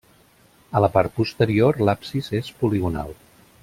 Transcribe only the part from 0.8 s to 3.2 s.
la part posterior, l'absis és poligonal.